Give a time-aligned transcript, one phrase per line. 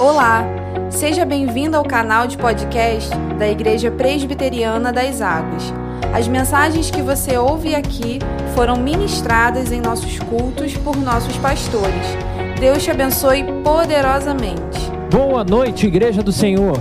[0.00, 0.46] Olá,
[0.88, 5.74] seja bem-vindo ao canal de podcast da Igreja Presbiteriana das Águas.
[6.14, 8.18] As mensagens que você ouve aqui
[8.54, 12.16] foram ministradas em nossos cultos por nossos pastores.
[12.58, 14.80] Deus te abençoe poderosamente.
[15.10, 16.78] Boa noite, Igreja do Senhor.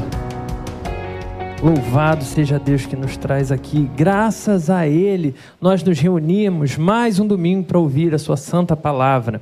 [1.62, 3.92] Louvado seja Deus que nos traz aqui.
[3.98, 9.42] Graças a Ele, nós nos reunimos mais um domingo para ouvir a Sua santa palavra.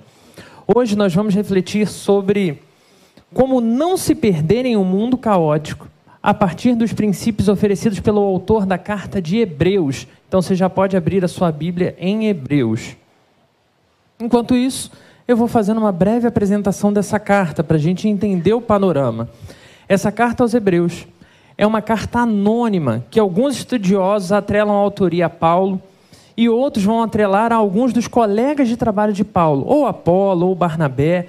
[0.66, 2.66] Hoje nós vamos refletir sobre
[3.34, 5.88] como não se perder em um mundo caótico,
[6.22, 10.08] a partir dos princípios oferecidos pelo autor da carta de Hebreus.
[10.28, 12.96] Então você já pode abrir a sua Bíblia em Hebreus.
[14.20, 14.92] Enquanto isso,
[15.28, 19.30] eu vou fazendo uma breve apresentação dessa carta para a gente entender o panorama.
[19.88, 21.08] Essa carta aos Hebreus
[21.58, 25.82] é uma carta anônima que alguns estudiosos atrelam a autoria a Paulo
[26.36, 30.56] e outros vão atrelar a alguns dos colegas de trabalho de Paulo, ou Apolo ou
[30.56, 31.28] Barnabé.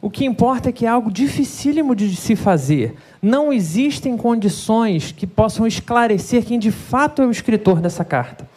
[0.00, 2.94] O que importa é que é algo dificílimo de se fazer.
[3.20, 8.48] Não existem condições que possam esclarecer quem de fato é o escritor dessa carta.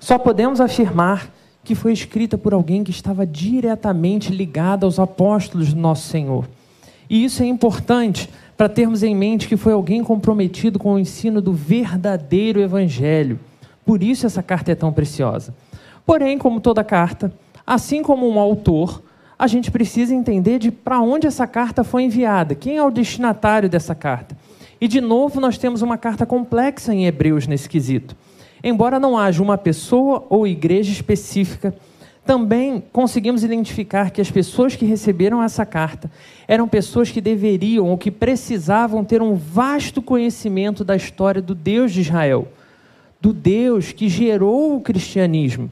[0.00, 5.80] Só podemos afirmar que foi escrita por alguém que estava diretamente ligado aos apóstolos do
[5.80, 6.48] nosso Senhor.
[7.08, 11.40] E isso é importante para termos em mente que foi alguém comprometido com o ensino
[11.40, 13.38] do verdadeiro evangelho.
[13.84, 15.54] Por isso essa carta é tão preciosa.
[16.04, 17.32] Porém, como toda carta,
[17.66, 19.02] assim como um autor,
[19.38, 23.68] a gente precisa entender de para onde essa carta foi enviada, quem é o destinatário
[23.68, 24.36] dessa carta.
[24.80, 28.16] E de novo, nós temos uma carta complexa em Hebreus nesse quesito.
[28.62, 31.72] Embora não haja uma pessoa ou igreja específica,
[32.24, 36.10] também conseguimos identificar que as pessoas que receberam essa carta
[36.46, 41.92] eram pessoas que deveriam ou que precisavam ter um vasto conhecimento da história do Deus
[41.92, 42.48] de Israel,
[43.20, 45.70] do Deus que gerou o cristianismo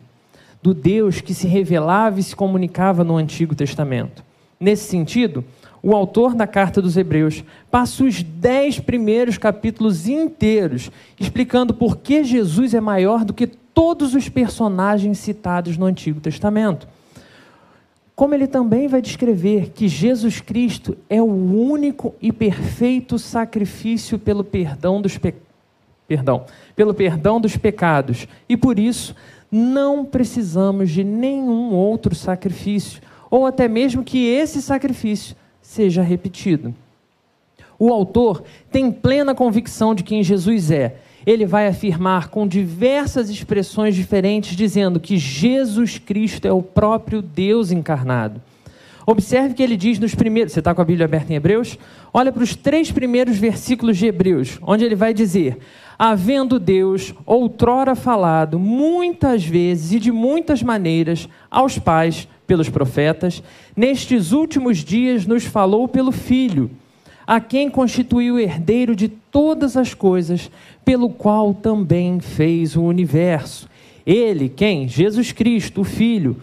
[0.67, 4.25] do Deus que se revelava e se comunicava no Antigo Testamento.
[4.59, 5.45] Nesse sentido,
[5.81, 12.25] o autor da carta dos Hebreus passa os dez primeiros capítulos inteiros explicando por que
[12.25, 16.89] Jesus é maior do que todos os personagens citados no Antigo Testamento.
[18.17, 24.43] Como ele também vai descrever que Jesus Cristo é o único e perfeito sacrifício pelo
[24.43, 25.33] perdão dos pe...
[26.09, 29.15] perdão, pelo perdão dos pecados e por isso
[29.51, 36.75] não precisamos de nenhum outro sacrifício, ou até mesmo que esse sacrifício seja repetido.
[37.79, 40.97] O autor tem plena convicção de quem Jesus é.
[41.27, 47.71] Ele vai afirmar com diversas expressões diferentes, dizendo que Jesus Cristo é o próprio Deus
[47.71, 48.41] encarnado.
[49.07, 50.53] Observe que ele diz nos primeiros.
[50.53, 51.79] Você está com a Bíblia aberta em Hebreus?
[52.13, 55.59] Olha para os três primeiros versículos de Hebreus, onde ele vai dizer:
[55.97, 63.43] havendo Deus outrora falado muitas vezes e de muitas maneiras aos pais pelos profetas,
[63.77, 66.69] nestes últimos dias nos falou pelo Filho,
[67.25, 70.51] a quem constituiu herdeiro de todas as coisas,
[70.85, 73.69] pelo qual também fez o universo.
[74.05, 74.89] Ele, quem?
[74.89, 76.37] Jesus Cristo, o Filho,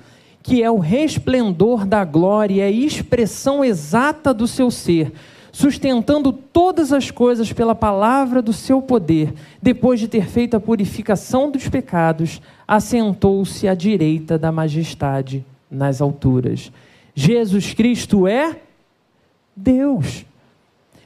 [0.43, 5.11] que é o resplendor da glória e a expressão exata do seu ser
[5.53, 9.31] sustentando todas as coisas pela palavra do seu poder,
[9.61, 16.71] depois de ter feito a purificação dos pecados, assentou-se à direita da majestade nas alturas.
[17.13, 18.57] Jesus Cristo é
[19.55, 20.25] Deus.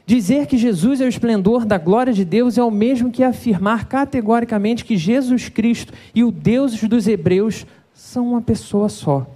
[0.06, 3.84] Dizer que Jesus é o esplendor da glória de Deus é o mesmo que afirmar
[3.84, 7.66] categoricamente que Jesus Cristo e o Deus dos Hebreus
[7.98, 9.26] são uma pessoa só.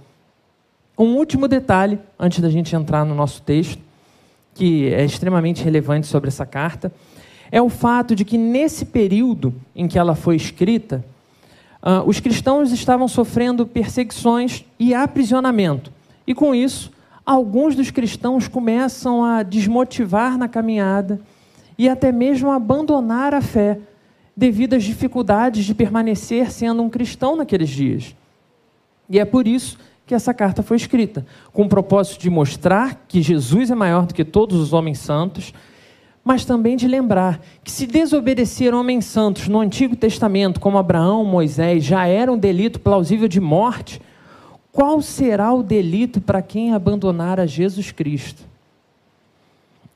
[0.97, 3.81] Um último detalhe, antes da gente entrar no nosso texto
[4.55, 6.89] que é extremamente relevante sobre essa carta,
[7.51, 11.03] é o fato de que nesse período em que ela foi escrita,
[11.81, 15.91] uh, os cristãos estavam sofrendo perseguições e aprisionamento.
[16.25, 16.89] E com isso,
[17.25, 21.19] alguns dos cristãos começam a desmotivar na caminhada
[21.77, 23.77] e até mesmo abandonar a fé
[24.37, 28.15] devido às dificuldades de permanecer sendo um cristão naqueles dias.
[29.09, 33.21] E é por isso que essa carta foi escrita, com o propósito de mostrar que
[33.21, 35.53] Jesus é maior do que todos os homens santos,
[36.23, 41.83] mas também de lembrar que se desobedecer homens santos no Antigo Testamento, como Abraão, Moisés,
[41.83, 44.01] já era um delito plausível de morte,
[44.71, 48.43] qual será o delito para quem abandonar a Jesus Cristo?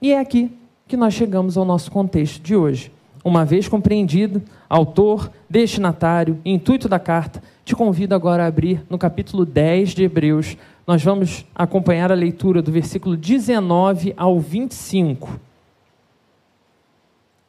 [0.01, 0.51] E é aqui
[0.87, 2.91] que nós chegamos ao nosso contexto de hoje.
[3.23, 9.45] Uma vez compreendido, autor, destinatário, intuito da carta, te convido agora a abrir no capítulo
[9.45, 10.55] 10 de Hebreus.
[10.87, 15.37] Nós vamos acompanhar a leitura do versículo 19 ao 25.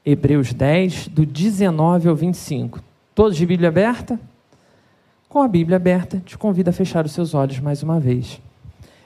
[0.05, 2.82] Hebreus 10, do 19 ao 25.
[3.15, 4.19] Todos de Bíblia aberta?
[5.29, 8.41] Com a Bíblia aberta, te convido a fechar os seus olhos mais uma vez.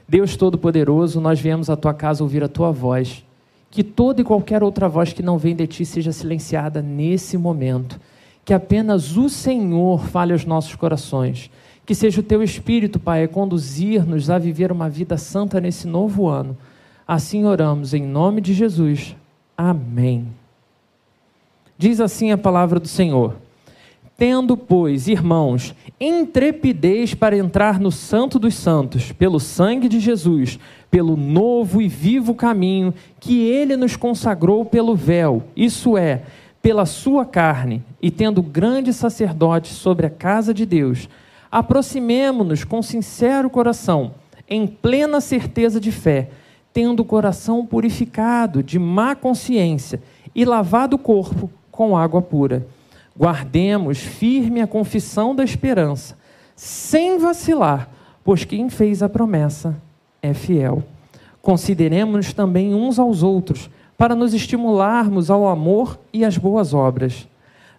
[0.09, 3.23] Deus Todo-Poderoso, nós viemos à tua casa ouvir a tua voz
[3.71, 8.01] Que toda e qualquer outra voz que não vem de ti seja silenciada nesse momento.
[8.45, 11.51] Que apenas o Senhor fale aos nossos corações.
[11.85, 16.57] Que seja o teu Espírito, Pai, conduzir-nos a viver uma vida santa nesse novo ano.
[17.07, 19.17] Assim oramos, em nome de Jesus.
[19.57, 20.29] Amém.
[21.77, 23.35] Diz assim a palavra do Senhor.
[24.17, 30.61] Tendo, pois, irmãos, intrepidez para entrar no Santo dos Santos, pelo sangue de Jesus,
[30.91, 36.23] pelo novo e vivo caminho que ele nos consagrou pelo véu, isso é,
[36.63, 41.09] pela sua carne, e tendo grande sacerdote sobre a casa de Deus,
[41.51, 44.15] aproximemo-nos com sincero coração,
[44.49, 46.31] em plena certeza de fé,
[46.73, 50.01] tendo o coração purificado de má consciência
[50.35, 52.67] e lavado o corpo com água pura.
[53.19, 56.17] Guardemos firme a confissão da esperança,
[56.55, 57.91] sem vacilar,
[58.25, 59.77] pois quem fez a promessa
[60.23, 60.83] é fiel.
[61.43, 63.69] Consideremos-nos também uns aos outros,
[64.03, 67.29] para nos estimularmos ao amor e às boas obras.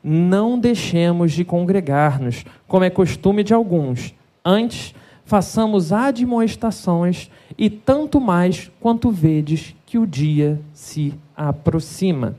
[0.02, 4.16] Não deixemos de congregar-nos, como é costume de alguns.
[4.46, 12.38] Antes, façamos admoestações, e tanto mais quanto vedes que o dia se aproxima.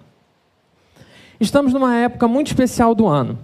[1.38, 3.38] Estamos numa época muito especial do ano.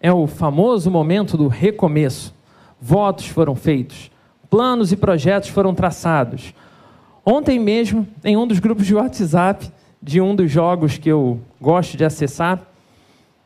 [0.00, 2.32] É o famoso momento do recomeço.
[2.80, 4.12] Votos foram feitos,
[4.48, 6.54] planos e projetos foram traçados.
[7.24, 9.70] Ontem mesmo, em um dos grupos de WhatsApp
[10.02, 12.60] de um dos jogos que eu gosto de acessar,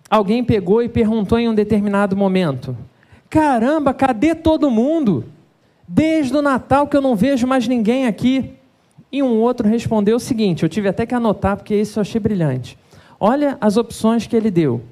[0.09, 2.77] alguém pegou e perguntou em um determinado momento:
[3.29, 5.25] Caramba, cadê todo mundo?
[5.87, 8.53] Desde o Natal que eu não vejo mais ninguém aqui.
[9.13, 12.21] E um outro respondeu o seguinte: eu tive até que anotar porque isso eu achei
[12.21, 12.79] brilhante.
[13.21, 14.83] Olha as opções que ele deu.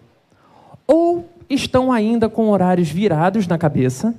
[0.86, 4.14] Ou estão ainda com horários virados na cabeça,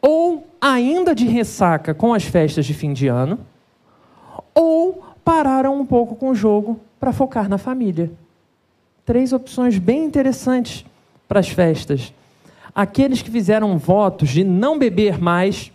[0.00, 3.38] ou ainda de ressaca com as festas de fim de ano,
[4.54, 8.10] ou pararam um pouco com o jogo para focar na família.
[9.04, 10.84] Três opções bem interessantes
[11.28, 12.14] para as festas.
[12.74, 15.70] Aqueles que fizeram votos de não beber mais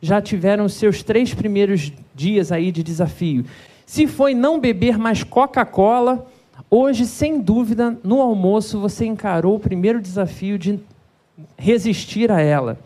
[0.00, 3.44] já tiveram seus três primeiros dias aí de desafio.
[3.84, 6.26] Se foi não beber mais Coca-Cola,
[6.72, 10.78] Hoje, sem dúvida, no almoço você encarou o primeiro desafio de
[11.56, 12.78] resistir a ela.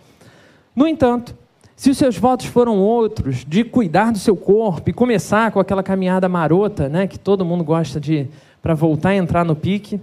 [0.74, 1.36] No entanto,
[1.76, 5.82] se os seus votos foram outros, de cuidar do seu corpo e começar com aquela
[5.82, 8.28] caminhada marota, né, que todo mundo gosta de
[8.62, 10.00] para voltar a entrar no pique,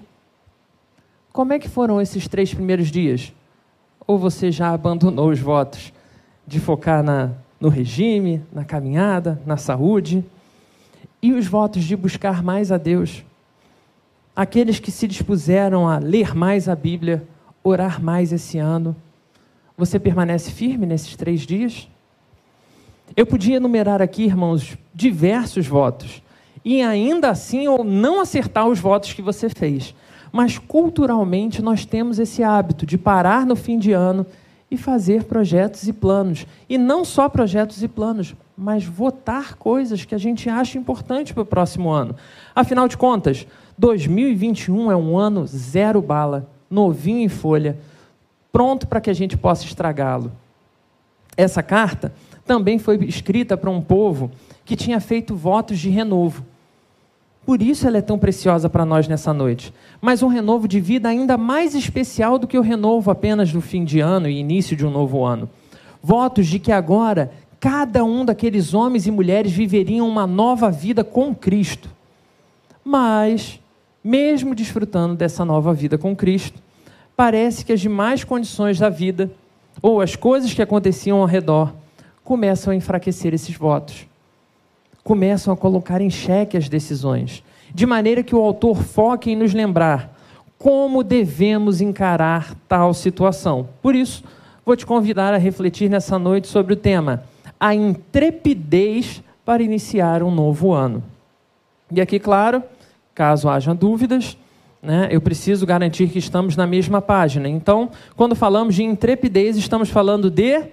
[1.34, 3.34] como é que foram esses três primeiros dias?
[4.06, 5.92] Ou você já abandonou os votos
[6.46, 10.24] de focar na, no regime, na caminhada, na saúde?
[11.22, 13.24] E os votos de buscar mais a Deus?
[14.36, 17.24] aqueles que se dispuseram a ler mais a Bíblia,
[17.64, 18.96] orar mais esse ano,
[19.82, 21.90] você permanece firme nesses três dias?
[23.18, 26.22] Eu podia enumerar aqui, irmãos, diversos votos,
[26.64, 29.96] e ainda assim ou não acertar os votos que você fez.
[30.32, 34.24] Mas culturalmente nós temos esse hábito de parar no fim de ano
[34.70, 36.46] e fazer projetos e planos.
[36.70, 41.42] E não só projetos e planos, mas votar coisas que a gente acha importante para
[41.42, 42.16] o próximo ano.
[42.54, 43.48] Afinal de contas,
[43.80, 47.80] 2021 é um ano zero bala, novinho em folha,
[48.52, 50.32] pronto para que a gente possa estragá-lo.
[51.36, 52.14] Essa carta
[52.46, 54.32] também foi escrita para um povo
[54.66, 56.46] que tinha feito votos de renovo.
[57.46, 59.74] Por isso ela é tão preciosa para nós nessa noite.
[60.00, 63.84] Mas um renovo de vida ainda mais especial do que o renovo apenas do fim
[63.84, 65.50] de ano e início de um novo ano.
[66.04, 71.34] Votos de que agora cada um daqueles homens e mulheres viveriam uma nova vida com
[71.34, 71.90] Cristo.
[72.84, 73.60] Mas
[74.04, 76.62] mesmo desfrutando dessa nova vida com Cristo,
[77.22, 79.30] parece que as demais condições da vida,
[79.80, 81.72] ou as coisas que aconteciam ao redor,
[82.24, 84.08] começam a enfraquecer esses votos.
[85.04, 89.54] Começam a colocar em xeque as decisões, de maneira que o autor foque em nos
[89.54, 90.18] lembrar
[90.58, 93.70] como devemos encarar tal situação.
[93.84, 94.24] Por isso,
[94.66, 97.24] vou te convidar a refletir nessa noite sobre o tema:
[97.60, 101.04] a intrepidez para iniciar um novo ano.
[101.92, 102.64] E aqui, claro,
[103.14, 104.38] Caso haja dúvidas,
[104.82, 107.48] né, eu preciso garantir que estamos na mesma página.
[107.48, 110.64] Então, quando falamos de intrepidez, estamos falando de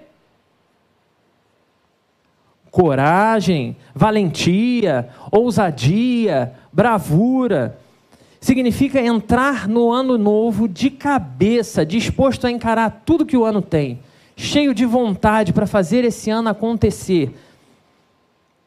[2.71, 7.77] coragem, valentia, ousadia, bravura.
[8.39, 13.99] Significa entrar no ano novo de cabeça, disposto a encarar tudo que o ano tem,
[14.35, 17.35] cheio de vontade para fazer esse ano acontecer,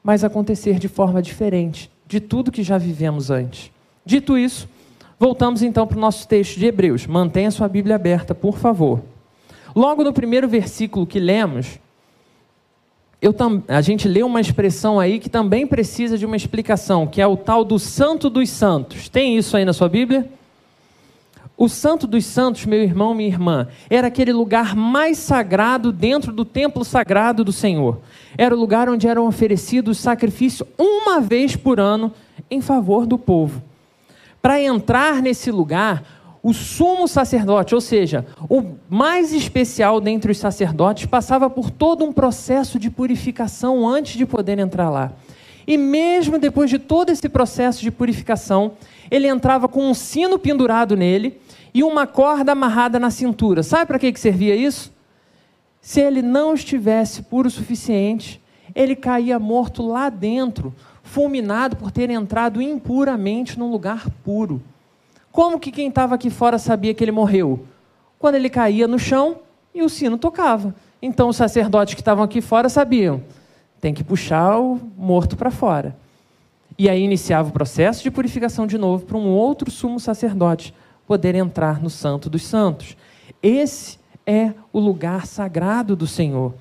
[0.05, 3.71] mas acontecer de forma diferente, de tudo que já vivemos antes.
[4.05, 4.69] Dito isso,
[5.23, 7.07] voltamos então para o nosso texto de Hebreus.
[7.07, 9.01] Mantenha sua Bíblia aberta, por favor.
[9.73, 11.79] Logo no primeiro versículo que lemos,
[13.21, 13.33] eu,
[13.69, 17.37] a gente lê uma expressão aí que também precisa de uma explicação, que é o
[17.37, 19.09] tal do Santo dos Santos.
[19.09, 20.29] Tem isso aí na sua Bíblia?
[21.57, 26.45] O Santo dos Santos, meu irmão, minha irmã, era aquele lugar mais sagrado dentro do
[26.45, 28.01] templo sagrado do Senhor.
[28.37, 32.13] Era o lugar onde eram oferecidos sacrifícios uma vez por ano
[32.51, 33.63] em favor do povo.
[34.43, 36.03] Para entrar nesse lugar,
[36.43, 42.13] o sumo sacerdote, ou seja, o mais especial dentre os sacerdotes, passava por todo um
[42.13, 45.13] processo de purificação antes de poder entrar lá.
[45.65, 48.73] E mesmo depois de todo esse processo de purificação,
[49.09, 51.41] ele entrava com um sino pendurado nele
[51.73, 53.63] e uma corda amarrada na cintura.
[53.63, 54.93] Sabe para que servia isso?
[55.81, 58.43] Se ele não estivesse puro o suficiente,
[58.75, 64.63] ele caía morto lá dentro, fulminado por ter entrado impuramente num lugar puro.
[65.31, 67.67] Como que quem estava aqui fora sabia que ele morreu?
[68.19, 69.39] Quando ele caía no chão
[69.75, 70.75] e o sino tocava.
[71.01, 73.23] Então os sacerdotes que estavam aqui fora sabiam:
[73.81, 75.97] tem que puxar o morto para fora.
[76.79, 80.75] E aí iniciava o processo de purificação de novo para um outro sumo sacerdote
[81.07, 82.97] poder entrar no Santo dos Santos.
[83.43, 86.55] Esse é o lugar sagrado do Senhor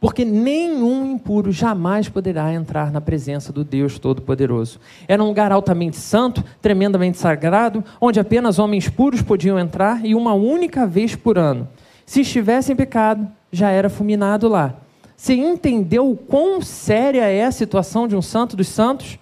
[0.00, 4.80] porque nenhum impuro jamais poderá entrar na presença do Deus Todo-Poderoso.
[5.06, 10.32] Era um lugar altamente santo, tremendamente sagrado, onde apenas homens puros podiam entrar e uma
[10.32, 11.68] única vez por ano.
[12.06, 14.74] Se estivesse em pecado, já era fulminado lá.
[15.14, 19.18] Você entendeu o quão séria é a situação de um santo dos santos?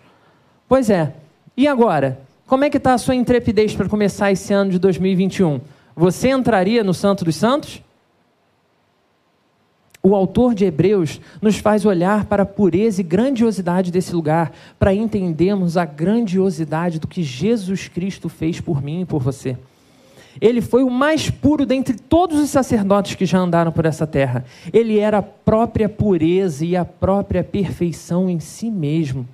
[0.68, 1.12] Pois é.
[1.56, 2.20] E agora?
[2.46, 5.60] Como é que está a sua intrepidez para começar esse ano de 2021?
[5.96, 7.82] Você entraria no santo dos santos?
[10.02, 14.94] O autor de Hebreus nos faz olhar para a pureza e grandiosidade desse lugar, para
[14.94, 19.56] entendermos a grandiosidade do que Jesus Cristo fez por mim e por você.
[20.40, 24.44] Ele foi o mais puro dentre todos os sacerdotes que já andaram por essa terra.
[24.72, 29.26] Ele era a própria pureza e a própria perfeição em si mesmo.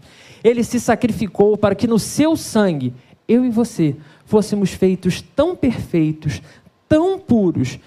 [0.42, 2.94] Ele se sacrificou para que no seu sangue,
[3.28, 6.40] eu e você, fôssemos feitos tão perfeitos,
[6.88, 7.78] tão puros,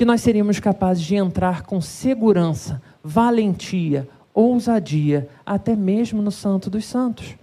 [0.00, 6.86] que nós seríamos capazes de entrar com segurança, valentia, ousadia, até mesmo no Santo dos
[6.86, 7.34] Santos.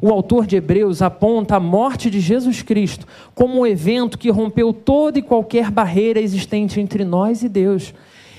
[0.00, 4.72] O autor de Hebreus aponta a morte de Jesus Cristo como um evento que rompeu
[4.72, 7.92] toda e qualquer barreira existente entre nós e Deus.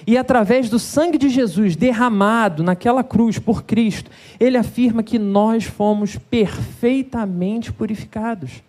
[0.07, 5.65] E através do sangue de Jesus derramado naquela cruz por Cristo, ele afirma que nós
[5.65, 8.63] fomos perfeitamente purificados.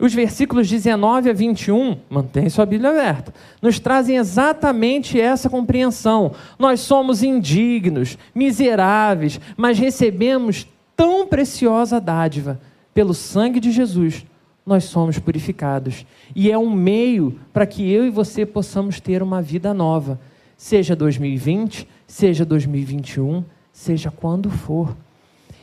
[0.00, 6.32] Os versículos 19 a 21, mantém sua Bíblia aberta, nos trazem exatamente essa compreensão.
[6.58, 12.60] Nós somos indignos, miseráveis, mas recebemos tão preciosa dádiva.
[12.92, 14.26] Pelo sangue de Jesus,
[14.66, 16.06] nós somos purificados.
[16.34, 20.18] E é um meio para que eu e você possamos ter uma vida nova,
[20.56, 24.96] seja 2020, seja 2021, seja quando for.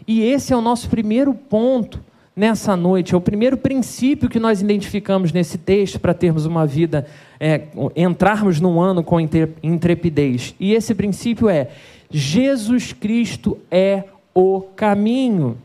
[0.08, 2.04] E esse é o nosso primeiro ponto
[2.40, 3.14] nessa noite.
[3.14, 7.06] É o primeiro princípio que nós identificamos nesse texto para termos uma vida,
[7.38, 7.64] é,
[7.98, 10.56] entrarmos num ano com intrepidez.
[10.58, 11.70] E esse princípio é:
[12.10, 15.58] Jesus Cristo é o caminho.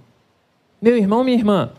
[0.82, 1.70] Meu irmão, minha irmã,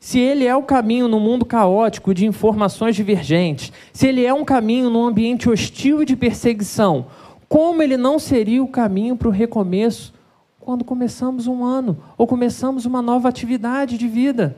[0.00, 4.44] se ele é o caminho no mundo caótico de informações divergentes, se ele é um
[4.44, 7.06] caminho num ambiente hostil de perseguição,
[7.48, 10.12] como ele não seria o caminho para o recomeço
[10.62, 14.56] quando começamos um ano ou começamos uma nova atividade de vida.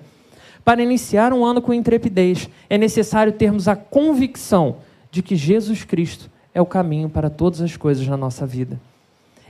[0.62, 4.76] Para iniciar um ano com intrepidez, é necessário termos a convicção
[5.10, 8.78] de que Jesus Cristo é o caminho para todas as coisas na nossa vida.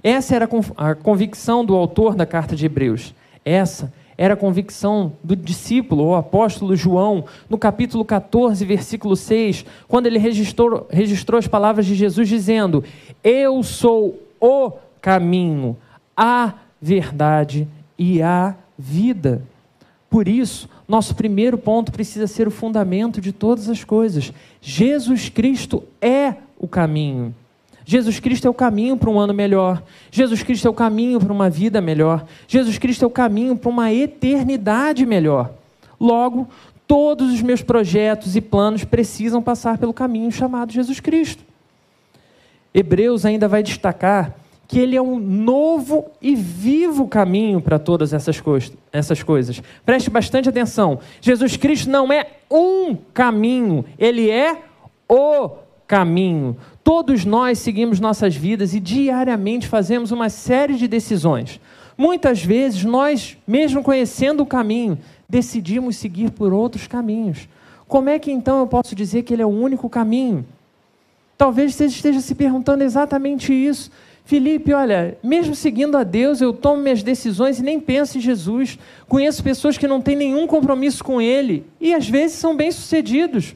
[0.03, 3.13] Essa era a convicção do autor da carta de Hebreus.
[3.45, 10.07] Essa era a convicção do discípulo, o apóstolo João, no capítulo 14, versículo 6, quando
[10.07, 12.85] ele registrou, registrou as palavras de Jesus dizendo:
[13.25, 15.77] Eu sou o caminho,
[16.17, 17.69] a verdade
[17.99, 19.43] e a vida.
[20.11, 24.33] Por isso, nosso primeiro ponto precisa ser o fundamento de todas as coisas.
[24.61, 27.35] Jesus Cristo é o caminho.
[27.85, 29.83] Jesus Cristo é o caminho para um ano melhor.
[30.11, 32.25] Jesus Cristo é o caminho para uma vida melhor.
[32.47, 35.53] Jesus Cristo é o caminho para uma eternidade melhor.
[36.01, 36.49] Logo,
[36.87, 41.43] todos os meus projetos e planos precisam passar pelo caminho chamado Jesus Cristo.
[42.73, 44.35] Hebreus ainda vai destacar
[44.67, 49.63] que ele é um novo e vivo caminho para todas essas, coisas, essas coisas.
[49.85, 51.01] Preste bastante atenção.
[51.21, 54.63] Jesus Cristo não é um caminho, ele é
[55.09, 55.51] o
[55.87, 56.57] caminho.
[56.83, 61.61] Todos nós seguimos nossas vidas e diariamente fazemos uma série de decisões.
[61.97, 67.49] Muitas vezes nós, mesmo conhecendo o caminho, decidimos seguir por outros caminhos.
[67.87, 70.45] Como é que então eu posso dizer que ele é o único caminho?
[71.37, 73.91] Talvez você esteja se perguntando exatamente isso.
[74.25, 78.79] Felipe, olha, mesmo seguindo a Deus, eu tomo minhas decisões e nem penso em Jesus.
[79.07, 83.55] Conheço pessoas que não têm nenhum compromisso com Ele e às vezes são bem-sucedidos.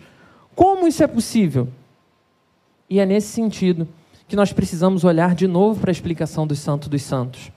[0.55, 1.69] Como isso é possível?
[2.91, 3.89] E é nesse sentido
[4.27, 7.51] que nós precisamos olhar de novo para a explicação dos Santos dos Santos.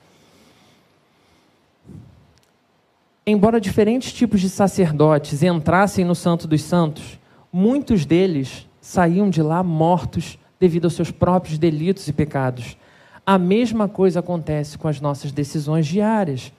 [3.28, 7.20] Embora diferentes tipos de sacerdotes entrassem no Santo dos Santos,
[7.52, 12.78] muitos deles saíam de lá mortos devido aos seus próprios delitos e pecados.
[13.26, 16.52] A mesma coisa acontece com as nossas decisões diárias.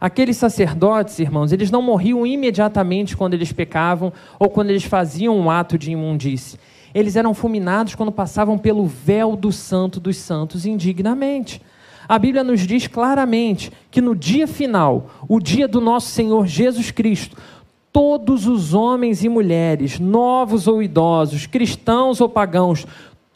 [0.00, 5.50] Aqueles sacerdotes, irmãos, eles não morriam imediatamente quando eles pecavam ou quando eles faziam um
[5.50, 6.58] ato de imundície.
[6.94, 11.60] Eles eram fulminados quando passavam pelo véu do Santo dos Santos indignamente.
[12.08, 16.90] A Bíblia nos diz claramente que no dia final, o dia do nosso Senhor Jesus
[16.90, 17.36] Cristo,
[17.92, 22.86] todos os homens e mulheres, novos ou idosos, cristãos ou pagãos,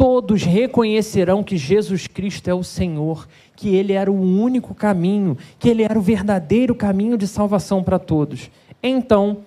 [0.01, 5.69] todos reconhecerão que Jesus Cristo é o Senhor, que Ele era o único caminho, que
[5.69, 8.51] Ele era o verdadeiro caminho de salvação para todos.
[8.83, 9.41] Então,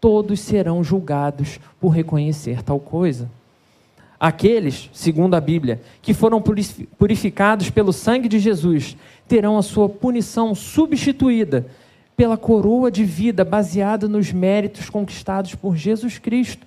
[0.00, 3.30] todos serão julgados por reconhecer tal coisa.
[4.18, 6.42] Aqueles, segundo a Bíblia, que foram
[6.98, 8.96] purificados pelo sangue de Jesus,
[9.28, 11.68] terão a sua punição substituída
[12.16, 16.66] pela coroa de vida baseada nos méritos conquistados por Jesus Cristo.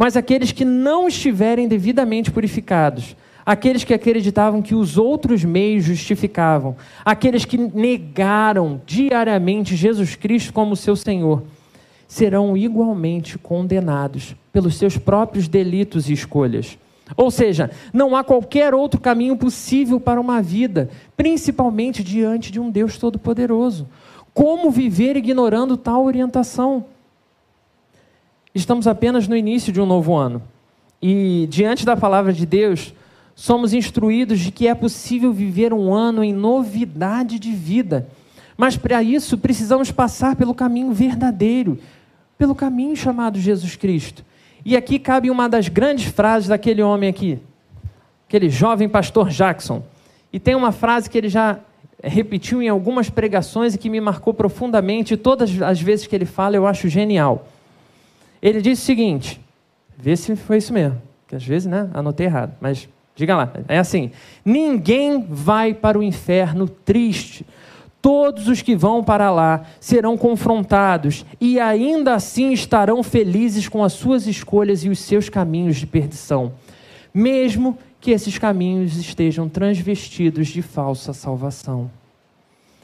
[0.00, 3.14] Mas aqueles que não estiverem devidamente purificados,
[3.44, 10.74] aqueles que acreditavam que os outros meios justificavam, aqueles que negaram diariamente Jesus Cristo como
[10.74, 11.42] seu Senhor,
[12.08, 16.78] serão igualmente condenados pelos seus próprios delitos e escolhas.
[17.14, 22.70] Ou seja, não há qualquer outro caminho possível para uma vida, principalmente diante de um
[22.70, 23.86] Deus Todo-Poderoso.
[24.32, 26.86] Como viver ignorando tal orientação?
[28.54, 30.42] Estamos apenas no início de um novo ano.
[31.00, 32.92] E diante da palavra de Deus,
[33.34, 38.08] somos instruídos de que é possível viver um ano em novidade de vida.
[38.56, 41.78] Mas para isso precisamos passar pelo caminho verdadeiro,
[42.36, 44.24] pelo caminho chamado Jesus Cristo.
[44.64, 47.38] E aqui cabe uma das grandes frases daquele homem aqui,
[48.28, 49.82] aquele jovem pastor Jackson.
[50.32, 51.60] E tem uma frase que ele já
[52.02, 56.26] repetiu em algumas pregações e que me marcou profundamente, e todas as vezes que ele
[56.26, 57.46] fala eu acho genial.
[58.42, 59.40] Ele disse o seguinte:
[59.96, 63.78] vê se foi isso mesmo, que às vezes, né, anotei errado, mas diga lá, é
[63.78, 64.10] assim:
[64.44, 67.46] ninguém vai para o inferno triste.
[68.02, 73.92] Todos os que vão para lá serão confrontados e ainda assim estarão felizes com as
[73.92, 76.52] suas escolhas e os seus caminhos de perdição,
[77.12, 81.90] mesmo que esses caminhos estejam transvestidos de falsa salvação.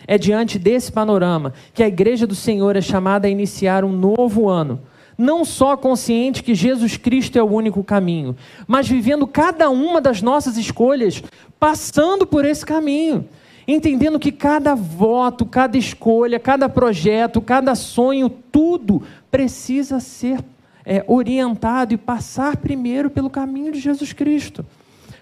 [0.06, 4.50] É diante desse panorama que a Igreja do Senhor é chamada a iniciar um novo
[4.50, 4.78] ano
[5.16, 10.20] não só consciente que Jesus Cristo é o único caminho, mas vivendo cada uma das
[10.20, 11.22] nossas escolhas,
[11.58, 13.28] passando por esse caminho,
[13.66, 20.38] entendendo que cada voto, cada escolha, cada projeto, cada sonho, tudo precisa ser
[20.84, 24.64] é, orientado e passar primeiro pelo caminho de Jesus Cristo.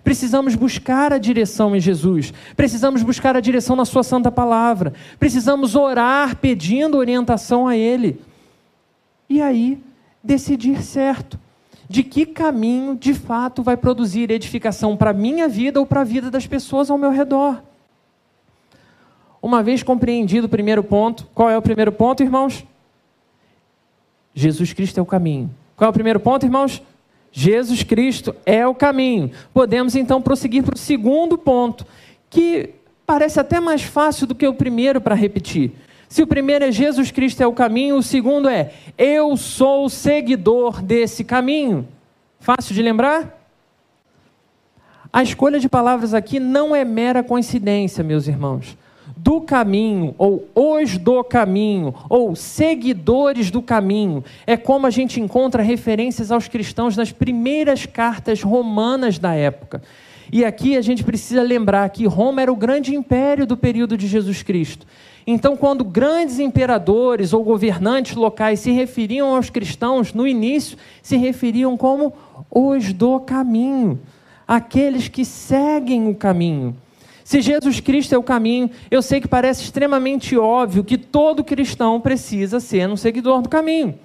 [0.02, 5.74] Precisamos buscar a direção em Jesus, precisamos buscar a direção na Sua Santa Palavra, precisamos
[5.74, 8.20] orar pedindo orientação a Ele.
[9.28, 9.82] E aí,
[10.22, 11.38] decidir certo.
[11.88, 16.04] De que caminho, de fato, vai produzir edificação para a minha vida ou para a
[16.04, 17.62] vida das pessoas ao meu redor.
[19.42, 22.64] Uma vez compreendido o primeiro ponto, qual é o primeiro ponto, irmãos?
[24.34, 25.50] Jesus Cristo é o caminho.
[25.76, 26.82] Qual é o primeiro ponto, irmãos?
[27.30, 29.30] Jesus Cristo é o caminho.
[29.52, 31.84] Podemos então prosseguir para o segundo ponto,
[32.30, 32.70] que
[33.04, 35.72] parece até mais fácil do que o primeiro para repetir.
[36.14, 40.80] Se o primeiro é Jesus Cristo é o caminho, o segundo é eu sou seguidor
[40.80, 41.88] desse caminho.
[42.38, 43.44] Fácil de lembrar?
[45.12, 48.78] A escolha de palavras aqui não é mera coincidência, meus irmãos.
[49.16, 55.64] Do caminho, ou os do caminho, ou seguidores do caminho, é como a gente encontra
[55.64, 59.82] referências aos cristãos nas primeiras cartas romanas da época.
[60.32, 64.06] E aqui a gente precisa lembrar que Roma era o grande império do período de
[64.06, 64.86] Jesus Cristo.
[65.26, 71.76] Então, quando grandes imperadores ou governantes locais se referiam aos cristãos, no início, se referiam
[71.76, 72.12] como
[72.50, 73.98] os do caminho,
[74.46, 76.76] aqueles que seguem o caminho.
[77.24, 81.98] Se Jesus Cristo é o caminho, eu sei que parece extremamente óbvio que todo cristão
[81.98, 83.98] precisa ser um seguidor do caminho.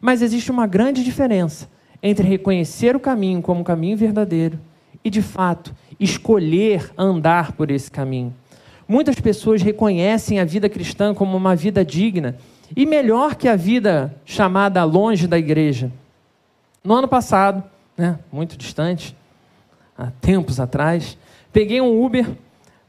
[0.00, 1.68] Mas existe uma grande diferença
[2.02, 4.58] entre reconhecer o caminho como caminho verdadeiro
[5.04, 8.34] e, de fato, escolher andar por esse caminho.
[8.90, 12.34] Muitas pessoas reconhecem a vida cristã como uma vida digna
[12.74, 15.92] e melhor que a vida chamada longe da igreja.
[16.82, 17.62] No ano passado,
[17.96, 19.14] né, muito distante,
[19.96, 21.16] há tempos atrás.
[21.52, 22.30] Peguei um Uber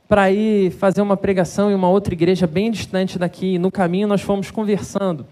[0.07, 3.59] para ir fazer uma pregação em uma outra igreja bem distante daqui.
[3.59, 5.23] No caminho nós fomos conversando.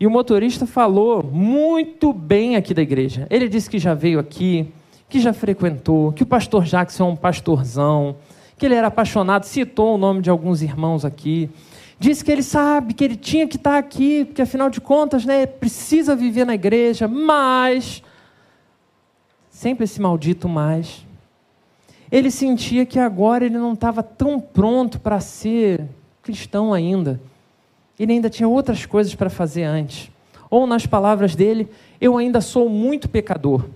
[0.00, 3.28] E o motorista falou muito bem aqui da igreja.
[3.30, 4.72] Ele disse que já veio aqui,
[5.08, 8.16] que já frequentou, que o pastor Jackson é um pastorzão,
[8.58, 11.48] que ele era apaixonado, citou o nome de alguns irmãos aqui.
[11.98, 15.46] Disse que ele sabe que ele tinha que estar aqui, porque afinal de contas, né,
[15.46, 18.02] precisa viver na igreja, mas
[19.50, 21.06] sempre esse maldito mais
[22.10, 25.84] ele sentia que agora ele não estava tão pronto para ser
[26.22, 27.20] cristão ainda.
[27.98, 30.10] Ele ainda tinha outras coisas para fazer antes.
[30.50, 31.68] Ou, nas palavras dele,
[32.00, 33.66] eu ainda sou muito pecador.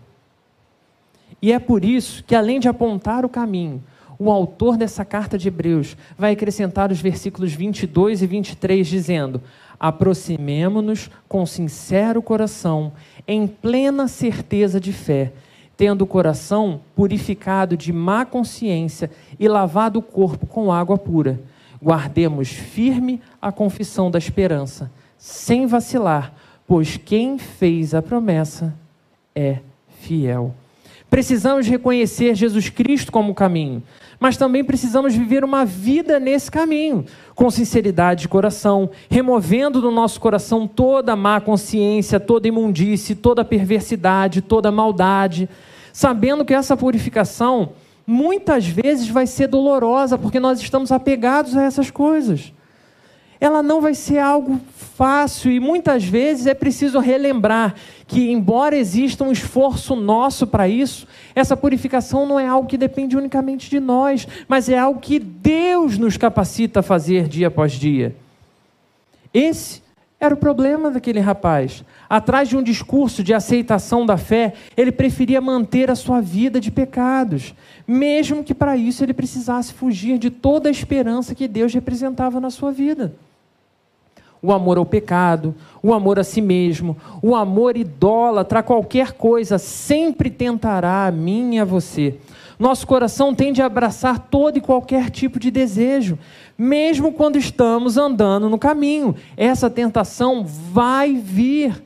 [1.42, 3.82] E é por isso que, além de apontar o caminho,
[4.22, 9.42] o autor dessa carta de Hebreus vai acrescentar os versículos 22 e 23, dizendo:
[9.80, 12.92] Aproximemo-nos com sincero coração,
[13.26, 15.32] em plena certeza de fé
[15.74, 21.40] tendo o coração purificado de má consciência e lavado o corpo com água pura.
[21.82, 26.32] Guardemos firme a confissão da esperança, sem vacilar,
[26.68, 28.72] pois quem fez a promessa
[29.34, 29.58] é
[30.00, 30.54] fiel.
[31.12, 33.82] Precisamos reconhecer Jesus Cristo como caminho,
[34.18, 40.18] mas também precisamos viver uma vida nesse caminho, com sinceridade de coração, removendo do nosso
[40.18, 45.50] coração toda má consciência, toda imundície, toda perversidade, toda maldade,
[45.92, 47.72] sabendo que essa purificação
[48.06, 52.54] muitas vezes vai ser dolorosa, porque nós estamos apegados a essas coisas.
[53.42, 54.60] Ela não vai ser algo
[54.94, 57.74] fácil e muitas vezes é preciso relembrar
[58.06, 63.16] que, embora exista um esforço nosso para isso, essa purificação não é algo que depende
[63.16, 68.14] unicamente de nós, mas é algo que Deus nos capacita a fazer dia após dia.
[69.34, 69.82] Esse
[70.20, 71.82] era o problema daquele rapaz.
[72.08, 76.70] Atrás de um discurso de aceitação da fé, ele preferia manter a sua vida de
[76.70, 77.56] pecados,
[77.88, 82.48] mesmo que para isso ele precisasse fugir de toda a esperança que Deus representava na
[82.48, 83.12] sua vida
[84.42, 89.56] o amor ao pecado, o amor a si mesmo, o amor idólatra a qualquer coisa,
[89.56, 92.18] sempre tentará a mim e a você.
[92.58, 96.18] Nosso coração tende a abraçar todo e qualquer tipo de desejo,
[96.58, 99.14] mesmo quando estamos andando no caminho.
[99.36, 101.82] Essa tentação vai vir.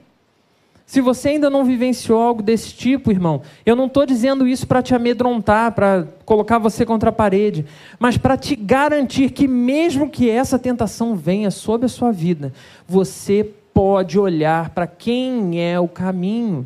[0.87, 4.81] Se você ainda não vivenciou algo desse tipo, irmão, eu não estou dizendo isso para
[4.81, 7.67] te amedrontar, para colocar você contra a parede,
[7.99, 12.53] mas para te garantir que, mesmo que essa tentação venha sobre a sua vida,
[12.87, 16.65] você pode olhar para quem é o caminho.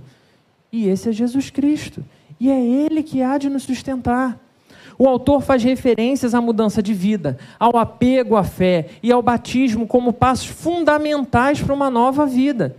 [0.71, 2.05] E esse é Jesus Cristo.
[2.39, 4.39] E é Ele que há de nos sustentar.
[4.99, 9.87] O autor faz referências à mudança de vida, ao apego à fé e ao batismo
[9.87, 12.77] como passos fundamentais para uma nova vida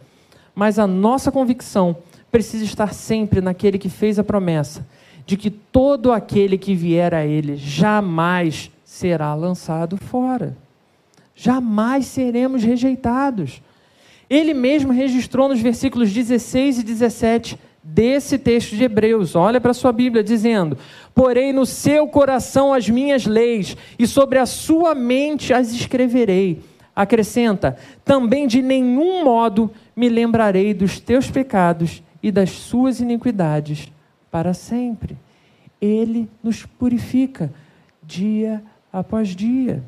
[0.54, 1.96] mas a nossa convicção
[2.32, 4.86] precisa estar sempre naquele que fez a promessa
[5.26, 10.58] de que todo aquele que vier a ele jamais será lançado fora.
[11.36, 13.62] Jamais seremos rejeitados.
[14.30, 19.36] Ele mesmo registrou nos versículos 16 e 17 desse texto de Hebreus.
[19.36, 20.78] Olha para a sua Bíblia dizendo:
[21.16, 26.62] Porém no seu coração as minhas leis, e sobre a sua mente as escreverei.
[26.96, 33.92] Acrescenta: Também de nenhum modo me lembrarei dos teus pecados e das suas iniquidades
[34.32, 35.16] para sempre.
[35.80, 37.54] Ele nos purifica
[38.02, 39.84] dia após dia.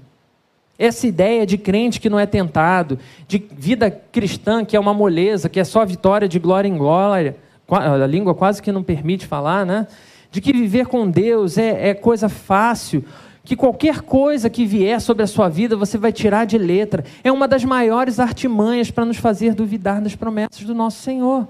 [0.78, 5.50] Essa ideia de crente que não é tentado, de vida cristã que é uma moleza,
[5.50, 7.36] que é só vitória de glória em glória,
[7.68, 9.88] a língua quase que não permite falar, né?
[10.30, 13.04] De que viver com Deus é, é coisa fácil
[13.44, 17.04] que qualquer coisa que vier sobre a sua vida você vai tirar de letra.
[17.24, 21.48] É uma das maiores artimanhas para nos fazer duvidar das promessas do nosso Senhor.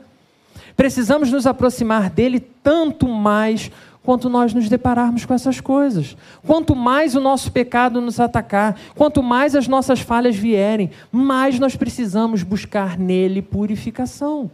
[0.76, 3.70] Precisamos nos aproximar dele tanto mais
[4.02, 6.18] quanto nós nos depararmos com essas coisas.
[6.46, 11.76] Quanto mais o nosso pecado nos atacar, quanto mais as nossas falhas vierem, mais nós
[11.76, 14.50] precisamos buscar nele purificação.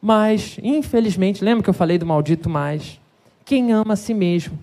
[0.00, 2.98] Mas, infelizmente, lembra que eu falei do maldito mais?
[3.44, 4.58] Quem ama a si mesmo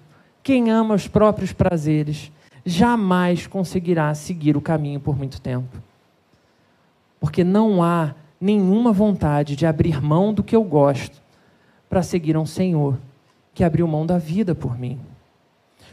[0.48, 2.32] quem ama os próprios prazeres
[2.66, 5.78] jamais conseguirá seguir o caminho por muito tempo.
[7.20, 11.22] Porque não há nenhuma vontade de abrir mão do que eu gosto
[11.90, 12.98] para seguir um Senhor
[13.54, 14.98] que abriu mão da vida por mim.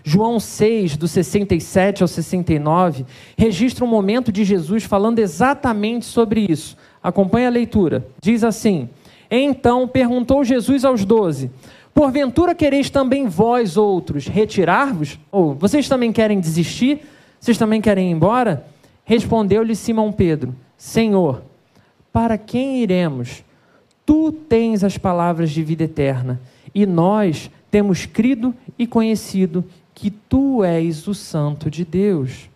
[0.05, 6.77] João 6, do 67 ao 69, registra um momento de Jesus falando exatamente sobre isso.
[7.03, 8.07] Acompanhe a leitura.
[8.23, 8.89] Diz assim:
[9.29, 11.51] Então perguntou Jesus aos doze:
[11.95, 15.17] Porventura quereis também vós outros retirar-vos?
[15.31, 17.03] Ou vocês também querem desistir?
[17.39, 18.67] Vocês também querem ir embora?
[19.05, 21.43] Respondeu-lhe Simão Pedro: Senhor,
[22.13, 23.45] para quem iremos?
[24.05, 26.41] Tu tens as palavras de vida eterna,
[26.75, 32.51] e nós temos crido e conhecido que tu és o Santo de Deus.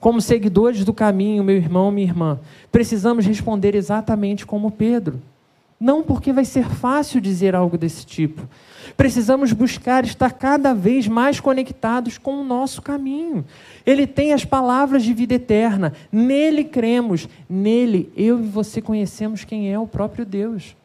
[0.00, 5.22] Como seguidores do caminho, meu irmão, minha irmã, precisamos responder exatamente como Pedro.
[5.78, 8.48] Não porque vai ser fácil dizer algo desse tipo.
[8.96, 13.44] Precisamos buscar estar cada vez mais conectados com o nosso caminho.
[13.84, 15.92] Ele tem as palavras de vida eterna.
[16.10, 17.28] Nele cremos.
[17.48, 20.76] Nele eu e você conhecemos quem é o próprio Deus.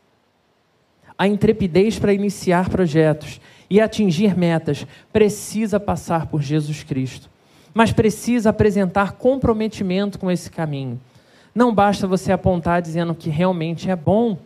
[1.17, 7.29] A intrepidez para iniciar projetos e atingir metas precisa passar por Jesus Cristo
[7.73, 10.99] mas precisa apresentar comprometimento com esse caminho.
[11.53, 14.37] Não basta você apontar dizendo que realmente é bom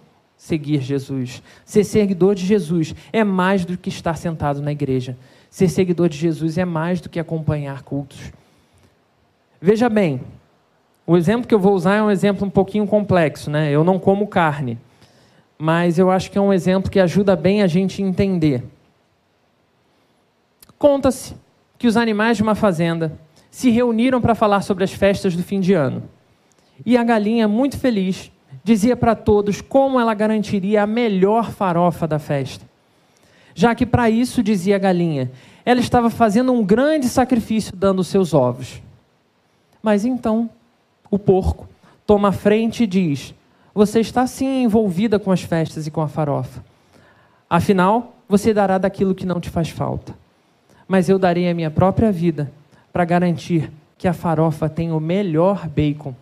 [0.43, 1.41] seguir Jesus.
[1.63, 5.17] Ser seguidor de Jesus é mais do que estar sentado na igreja.
[5.49, 8.33] Ser seguidor de Jesus é mais do que acompanhar cultos.
[9.61, 10.19] Veja bem,
[11.07, 13.71] o exemplo que eu vou usar é um exemplo um pouquinho complexo, né?
[13.71, 14.77] Eu não como carne,
[15.57, 18.65] mas eu acho que é um exemplo que ajuda bem a gente entender.
[20.77, 21.35] Conta-se
[21.77, 23.17] que os animais de uma fazenda
[23.49, 26.03] se reuniram para falar sobre as festas do fim de ano.
[26.85, 28.29] E a galinha, muito feliz,
[28.63, 32.65] dizia para todos como ela garantiria a melhor farofa da festa.
[33.53, 35.31] Já que para isso, dizia a galinha,
[35.65, 38.81] ela estava fazendo um grande sacrifício dando seus ovos.
[39.81, 40.49] Mas então,
[41.11, 41.67] o porco
[42.07, 43.33] toma a frente e diz:
[43.73, 46.63] Você está sim envolvida com as festas e com a farofa.
[47.49, 50.15] Afinal, você dará daquilo que não te faz falta
[50.87, 52.51] mas eu darei a minha própria vida
[52.91, 56.13] para garantir que a farofa tenha o melhor bacon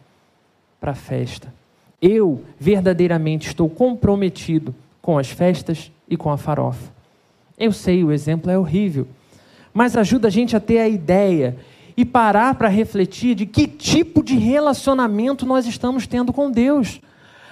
[0.80, 1.54] para a festa.
[2.02, 6.92] Eu verdadeiramente estou comprometido com as festas e com a farofa.
[7.58, 9.08] Eu sei, o exemplo é horrível,
[9.72, 11.58] mas ajuda a gente a ter a ideia
[11.96, 17.00] e parar para refletir de que tipo de relacionamento nós estamos tendo com Deus.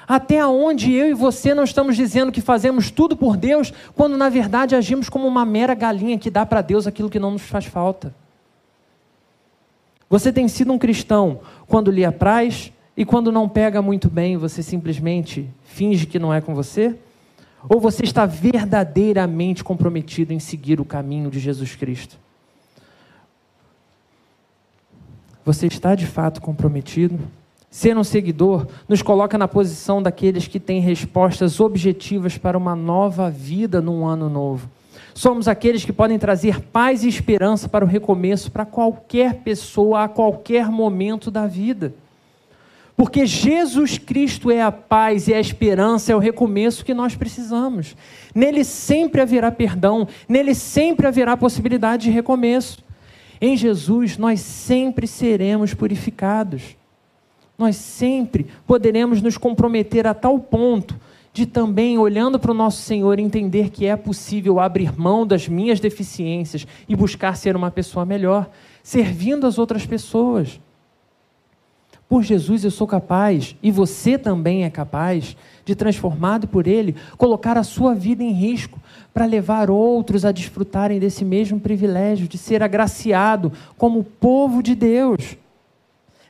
[0.08, 4.30] Até onde eu e você não estamos dizendo que fazemos tudo por Deus, quando na
[4.30, 7.66] verdade agimos como uma mera galinha que dá para Deus aquilo que não nos faz
[7.66, 8.12] falta.
[10.10, 14.62] Você tem sido um cristão quando lhe apraz e quando não pega muito bem, você
[14.62, 16.98] simplesmente finge que não é com você?
[17.70, 22.18] Ou você está verdadeiramente comprometido em seguir o caminho de Jesus Cristo?
[25.46, 27.18] Você está de fato comprometido?
[27.72, 33.30] Ser um seguidor nos coloca na posição daqueles que têm respostas objetivas para uma nova
[33.30, 34.70] vida num ano novo.
[35.14, 40.10] Somos aqueles que podem trazer paz e esperança para o recomeço para qualquer pessoa, a
[40.10, 41.94] qualquer momento da vida.
[43.00, 47.96] Porque Jesus Cristo é a paz e a esperança, é o recomeço que nós precisamos.
[48.36, 52.84] Nele sempre haverá perdão, nele sempre haverá possibilidade de recomeço.
[53.40, 56.78] Em Jesus nós sempre seremos purificados
[57.60, 60.98] nós sempre poderemos nos comprometer a tal ponto
[61.34, 65.80] de também, olhando para o nosso Senhor, entender que é possível abrir mão das minhas
[65.80, 68.50] deficiências e buscar ser uma pessoa melhor,
[68.82, 70.60] servindo as outras pessoas.
[72.10, 77.56] Por Jesus eu sou capaz, e você também é capaz, de transformado por Ele, colocar
[77.56, 78.80] a sua vida em risco
[79.14, 85.38] para levar outros a desfrutarem desse mesmo privilégio de ser agraciado como povo de Deus.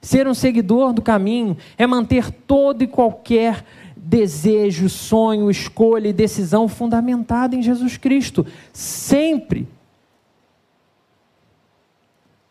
[0.01, 3.63] Ser um seguidor do caminho é manter todo e qualquer
[3.95, 9.65] desejo, sonho, escolha e decisão fundamentada em Jesus Cristo, sempre.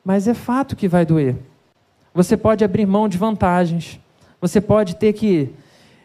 [0.02, 1.36] Mas é fato que vai doer.
[2.18, 4.00] Você pode abrir mão de vantagens,
[4.40, 5.50] você pode ter que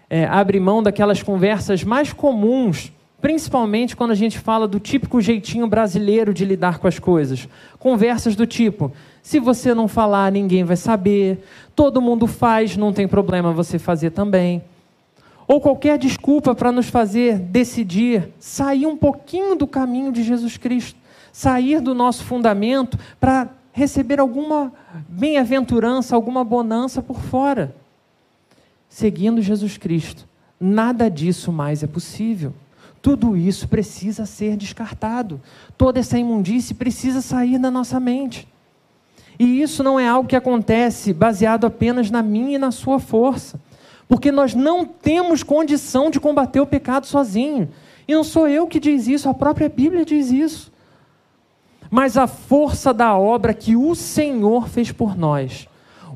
[0.07, 5.65] é, abrir mão daquelas conversas mais comuns, principalmente quando a gente fala do típico jeitinho
[5.65, 7.49] brasileiro de lidar com as coisas.
[7.79, 8.91] Conversas do tipo:
[9.23, 11.43] se você não falar, ninguém vai saber.
[11.75, 14.61] Todo mundo faz, não tem problema você fazer também.
[15.47, 20.99] Ou qualquer desculpa para nos fazer decidir sair um pouquinho do caminho de Jesus Cristo,
[21.31, 24.71] sair do nosso fundamento para receber alguma
[25.07, 27.75] bem-aventurança, alguma bonança por fora.
[28.89, 30.27] Seguindo Jesus Cristo,
[30.59, 32.53] nada disso mais é possível.
[33.01, 35.41] Tudo isso precisa ser descartado.
[35.77, 38.47] Toda essa imundície precisa sair da nossa mente.
[39.37, 43.59] E isso não é algo que acontece baseado apenas na minha e na sua força.
[44.07, 47.69] Porque nós não temos condição de combater o pecado sozinho.
[48.07, 50.72] E não sou eu que diz isso, a própria Bíblia diz isso.
[51.93, 55.67] Mas a força da obra que o Senhor fez por nós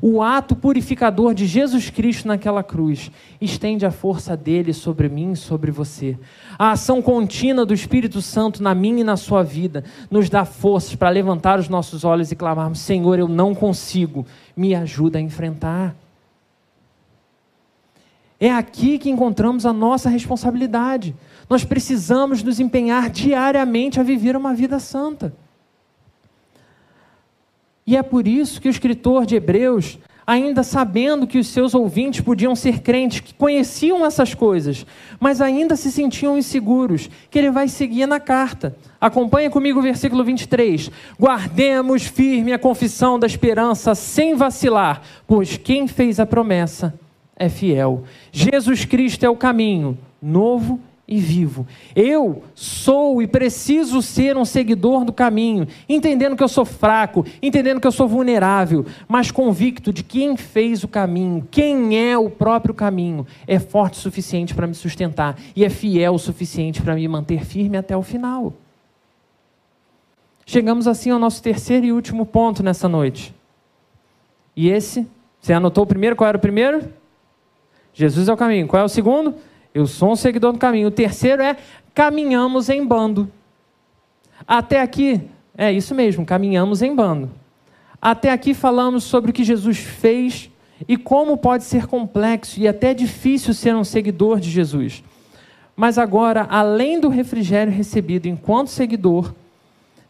[0.02, 5.36] o ato purificador de Jesus Cristo naquela cruz estende a força dele sobre mim e
[5.36, 6.18] sobre você.
[6.58, 10.96] A ação contínua do Espírito Santo na minha e na sua vida nos dá forças
[10.96, 15.94] para levantar os nossos olhos e clamarmos: Senhor, eu não consigo, me ajuda a enfrentar.
[18.40, 21.14] É aqui que encontramos a nossa responsabilidade.
[21.48, 25.32] Nós precisamos nos empenhar diariamente a viver uma vida santa.
[27.88, 32.20] E é por isso que o escritor de Hebreus, ainda sabendo que os seus ouvintes
[32.20, 34.84] podiam ser crentes, que conheciam essas coisas,
[35.18, 38.76] mas ainda se sentiam inseguros, que ele vai seguir na carta.
[39.00, 40.90] Acompanhe comigo o versículo 23.
[41.18, 46.92] Guardemos firme a confissão da esperança sem vacilar, pois quem fez a promessa
[47.34, 48.04] é fiel.
[48.30, 51.66] Jesus Cristo é o caminho, novo e vivo.
[51.96, 57.80] Eu sou e preciso ser um seguidor do caminho, entendendo que eu sou fraco, entendendo
[57.80, 62.74] que eu sou vulnerável, mas convicto de quem fez o caminho, quem é o próprio
[62.74, 67.08] caminho, é forte o suficiente para me sustentar e é fiel o suficiente para me
[67.08, 68.52] manter firme até o final.
[70.44, 73.34] Chegamos assim ao nosso terceiro e último ponto nessa noite.
[74.54, 75.06] E esse,
[75.40, 76.16] você anotou o primeiro?
[76.16, 76.88] Qual era o primeiro?
[77.94, 78.66] Jesus é o caminho.
[78.66, 79.34] Qual é o segundo?
[79.74, 80.88] Eu sou um seguidor do caminho.
[80.88, 81.56] O terceiro é
[81.94, 83.30] caminhamos em bando.
[84.46, 85.20] Até aqui,
[85.56, 87.30] é isso mesmo, caminhamos em bando.
[88.00, 90.50] Até aqui falamos sobre o que Jesus fez
[90.86, 95.02] e como pode ser complexo e até difícil ser um seguidor de Jesus.
[95.74, 99.34] Mas agora, além do refrigério recebido enquanto seguidor,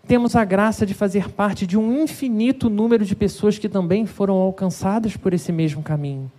[0.07, 4.35] temos a graça de fazer parte de um infinito número de pessoas que também foram
[4.35, 6.31] alcançadas por esse mesmo caminho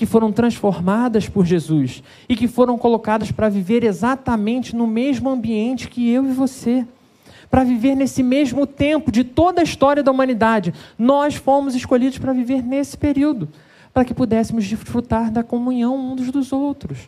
[0.00, 5.90] que foram transformadas por Jesus e que foram colocadas para viver exatamente no mesmo ambiente
[5.90, 6.86] que eu e você.
[7.50, 10.72] Para viver nesse mesmo tempo de toda a história da humanidade.
[10.98, 13.46] Nós fomos escolhidos para viver nesse período,
[13.92, 17.00] para que pudéssemos desfrutar da comunhão uns dos outros.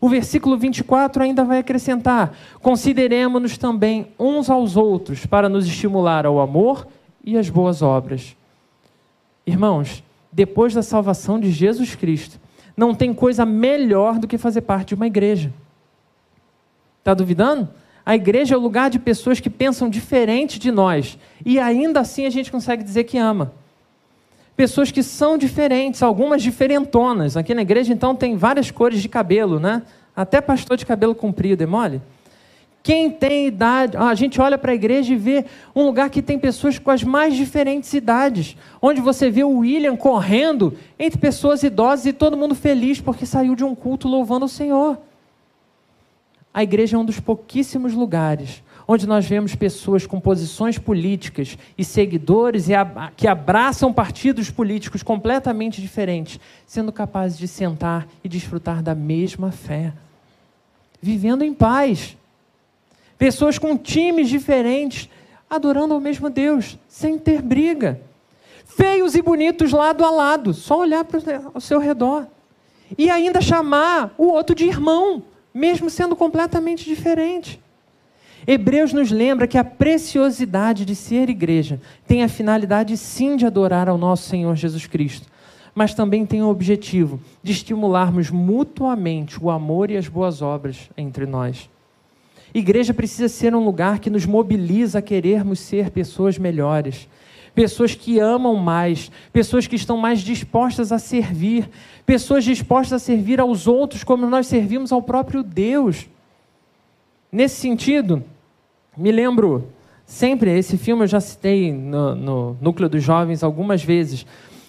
[0.00, 6.40] O versículo 24 ainda vai acrescentar: consideremos-nos também uns aos outros para nos estimular ao
[6.40, 6.88] amor
[7.24, 8.34] e às boas obras.
[9.46, 10.02] Irmãos,
[10.32, 12.40] depois da salvação de Jesus Cristo,
[12.76, 15.52] não tem coisa melhor do que fazer parte de uma igreja.
[17.00, 17.68] Está duvidando?
[18.04, 22.26] A igreja é o lugar de pessoas que pensam diferente de nós e ainda assim
[22.26, 23.52] a gente consegue dizer que ama.
[24.56, 27.36] Pessoas que são diferentes, algumas diferentonas.
[27.36, 29.82] Aqui na igreja então tem várias cores de cabelo, né?
[30.14, 32.02] Até pastor de cabelo comprido, é mole?
[32.82, 36.38] Quem tem idade, a gente olha para a igreja e vê um lugar que tem
[36.38, 42.06] pessoas com as mais diferentes idades, onde você vê o William correndo entre pessoas idosas
[42.06, 44.98] e todo mundo feliz porque saiu de um culto louvando o Senhor.
[46.52, 51.84] A igreja é um dos pouquíssimos lugares onde nós vemos pessoas com posições políticas e
[51.84, 52.66] seguidores
[53.16, 59.92] que abraçam partidos políticos completamente diferentes, sendo capazes de sentar e desfrutar da mesma fé,
[61.00, 62.16] vivendo em paz
[63.22, 65.08] Pessoas com times diferentes,
[65.48, 68.00] adorando ao mesmo Deus, sem ter briga.
[68.64, 71.20] Feios e bonitos lado a lado, só olhar para
[71.54, 72.26] o seu redor.
[72.98, 75.22] E ainda chamar o outro de irmão,
[75.54, 77.60] mesmo sendo completamente diferente.
[78.44, 83.88] Hebreus nos lembra que a preciosidade de ser igreja tem a finalidade, sim, de adorar
[83.88, 85.28] ao nosso Senhor Jesus Cristo,
[85.76, 91.24] mas também tem o objetivo de estimularmos mutuamente o amor e as boas obras entre
[91.24, 91.70] nós.
[92.54, 97.08] Igreja precisa ser um lugar que nos mobiliza a querermos ser pessoas melhores,
[97.54, 101.68] pessoas que amam mais, pessoas que estão mais dispostas a servir,
[102.04, 106.06] pessoas dispostas a servir aos outros como nós servimos ao próprio Deus.
[107.30, 108.22] Nesse sentido,
[108.96, 109.68] me lembro
[110.04, 114.26] sempre, esse filme eu já citei no, no Núcleo dos Jovens algumas vezes,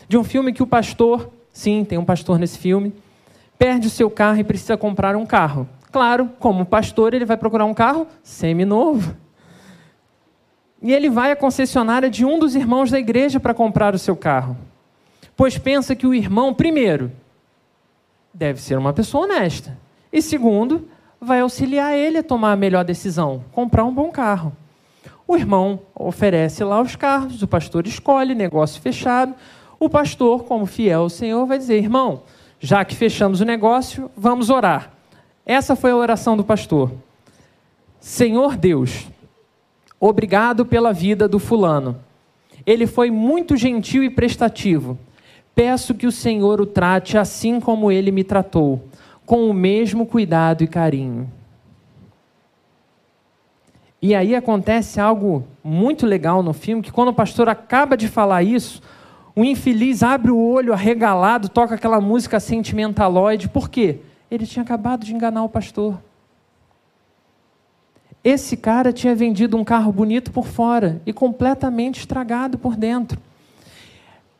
[0.07, 2.93] de um filme que o pastor, sim, tem um pastor nesse filme,
[3.57, 5.67] perde o seu carro e precisa comprar um carro.
[5.93, 9.15] Claro, como pastor, ele vai procurar um carro semi-novo.
[10.81, 14.15] E ele vai à concessionária de um dos irmãos da igreja para comprar o seu
[14.15, 14.57] carro.
[15.37, 17.11] Pois pensa que o irmão, primeiro,
[18.33, 19.77] deve ser uma pessoa honesta.
[20.11, 20.89] E segundo,
[21.21, 24.51] vai auxiliar ele a tomar a melhor decisão, comprar um bom carro.
[25.27, 29.35] O irmão oferece lá os carros, o pastor escolhe, negócio fechado.
[29.79, 32.23] O pastor, como fiel ao Senhor, vai dizer: irmão,
[32.59, 34.92] já que fechamos o negócio, vamos orar.
[35.45, 36.91] Essa foi a oração do pastor.
[37.99, 39.07] Senhor Deus,
[39.99, 41.97] obrigado pela vida do fulano.
[42.65, 44.97] Ele foi muito gentil e prestativo.
[45.53, 48.87] Peço que o Senhor o trate assim como ele me tratou,
[49.25, 51.29] com o mesmo cuidado e carinho.
[54.01, 58.43] E aí acontece algo muito legal no filme, que quando o pastor acaba de falar
[58.43, 58.81] isso,
[59.35, 63.47] o infeliz abre o olho arregalado, toca aquela música sentimentaloide.
[63.47, 63.99] Por quê?
[64.33, 66.01] Ele tinha acabado de enganar o pastor.
[68.23, 73.21] Esse cara tinha vendido um carro bonito por fora e completamente estragado por dentro.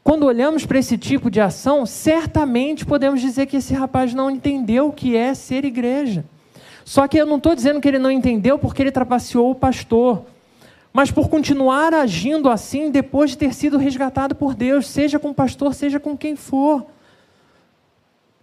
[0.04, 4.88] Quando olhamos para esse tipo de ação, certamente podemos dizer que esse rapaz não entendeu
[4.88, 6.26] o que é ser igreja.
[6.84, 10.26] Só que eu não estou dizendo que ele não entendeu porque ele trapaceou o pastor,
[10.92, 15.36] mas por continuar agindo assim depois de ter sido resgatado por Deus, seja com o
[15.36, 16.84] pastor, seja com quem for.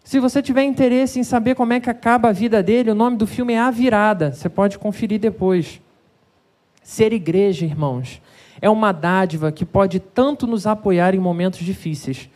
[0.03, 3.17] Se você tiver interesse em saber como é que acaba a vida dele, o nome
[3.17, 4.33] do filme é A Virada.
[4.33, 5.81] Você pode conferir depois.
[6.83, 8.21] Ser igreja, irmãos,
[8.61, 12.29] é uma dádiva que pode tanto nos apoiar em momentos difíceis,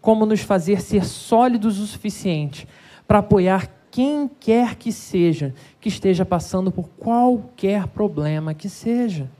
[0.00, 2.68] como nos fazer ser sólidos o suficiente
[3.06, 9.30] para apoiar quem quer que seja que esteja passando por qualquer problema que seja,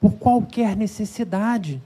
[0.00, 1.80] por qualquer necessidade.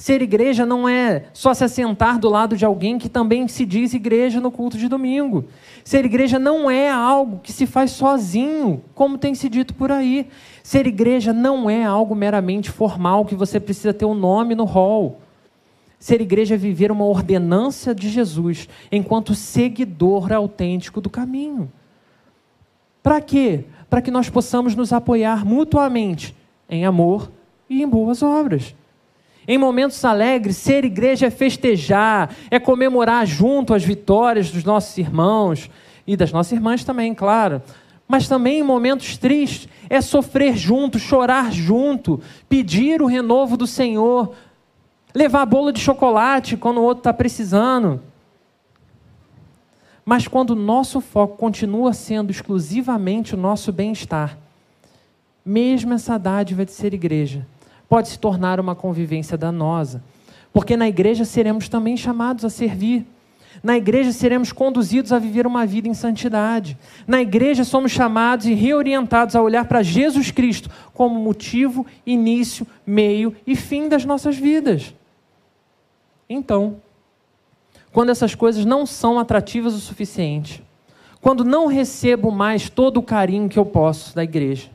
[0.00, 3.92] Ser igreja não é só se assentar do lado de alguém que também se diz
[3.92, 5.44] igreja no culto de domingo.
[5.84, 10.26] Ser igreja não é algo que se faz sozinho, como tem se dito por aí.
[10.62, 15.20] Ser igreja não é algo meramente formal que você precisa ter um nome no hall.
[15.98, 21.70] Ser igreja é viver uma ordenança de Jesus enquanto seguidor autêntico do caminho.
[23.02, 23.66] Para quê?
[23.90, 26.34] Para que nós possamos nos apoiar mutuamente
[26.70, 27.30] em amor
[27.68, 28.74] e em boas obras.
[29.48, 35.70] Em momentos alegres, ser igreja é festejar, é comemorar junto as vitórias dos nossos irmãos
[36.06, 37.62] e das nossas irmãs também, claro.
[38.06, 44.34] Mas também em momentos tristes, é sofrer junto, chorar junto, pedir o renovo do Senhor,
[45.14, 48.00] levar bolo de chocolate quando o outro está precisando.
[50.04, 54.38] Mas quando o nosso foco continua sendo exclusivamente o nosso bem-estar,
[55.44, 57.46] mesmo essa dádiva de ser igreja,
[57.90, 60.00] pode se tornar uma convivência danosa.
[60.52, 63.04] Porque na igreja seremos também chamados a servir.
[63.64, 66.78] Na igreja seremos conduzidos a viver uma vida em santidade.
[67.04, 73.34] Na igreja somos chamados e reorientados a olhar para Jesus Cristo como motivo, início, meio
[73.44, 74.94] e fim das nossas vidas.
[76.28, 76.76] Então,
[77.92, 80.62] quando essas coisas não são atrativas o suficiente,
[81.20, 84.70] quando não recebo mais todo o carinho que eu posso da igreja,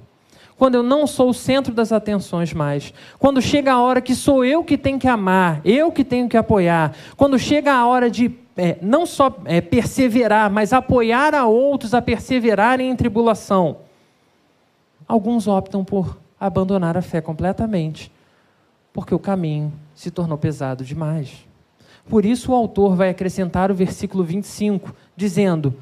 [0.57, 4.45] quando eu não sou o centro das atenções mais, quando chega a hora que sou
[4.45, 8.33] eu que tenho que amar, eu que tenho que apoiar, quando chega a hora de
[8.57, 13.77] é, não só é, perseverar, mas apoiar a outros a perseverarem em tribulação,
[15.07, 18.11] alguns optam por abandonar a fé completamente,
[18.93, 21.45] porque o caminho se tornou pesado demais.
[22.07, 25.75] Por isso o autor vai acrescentar o versículo 25, dizendo: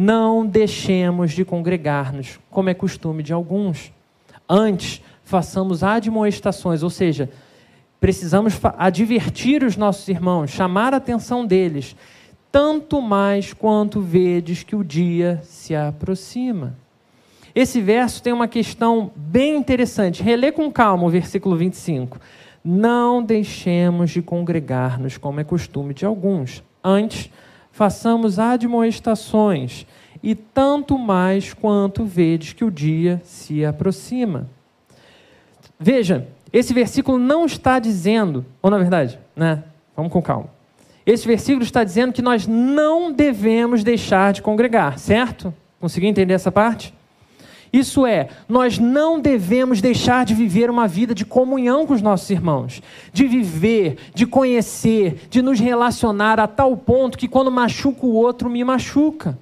[0.00, 3.92] não deixemos de congregar-nos, como é costume de alguns.
[4.48, 7.28] Antes, façamos admoestações, ou seja,
[7.98, 11.96] precisamos advertir os nossos irmãos, chamar a atenção deles,
[12.52, 16.76] tanto mais quanto vedes que o dia se aproxima.
[17.52, 20.22] Esse verso tem uma questão bem interessante.
[20.22, 22.20] Relê com calma o versículo 25.
[22.64, 26.62] Não deixemos de congregar-nos, como é costume de alguns.
[26.84, 27.28] Antes,
[27.78, 29.86] façamos admoestações,
[30.20, 34.48] e tanto mais quanto vedes que o dia se aproxima.
[35.78, 39.62] Veja, esse versículo não está dizendo, ou na verdade, né?
[39.96, 40.48] Vamos com calma.
[41.06, 45.54] Esse versículo está dizendo que nós não devemos deixar de congregar, certo?
[45.78, 46.92] Conseguiu entender essa parte?
[47.72, 52.28] Isso é, nós não devemos deixar de viver uma vida de comunhão com os nossos
[52.30, 58.14] irmãos, de viver, de conhecer, de nos relacionar a tal ponto que quando machuca o
[58.14, 59.38] outro, me machuca.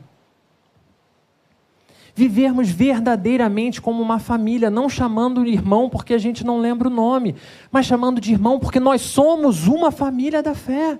[2.16, 6.90] Vivermos verdadeiramente como uma família, não chamando de irmão porque a gente não lembra o
[6.90, 7.36] nome,
[7.70, 10.98] mas chamando de irmão porque nós somos uma família da fé.